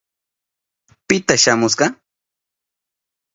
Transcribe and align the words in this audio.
¿Pita 1.07 1.35
shamushka? 1.43 1.85